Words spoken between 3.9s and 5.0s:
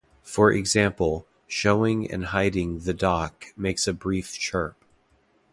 brief chirp.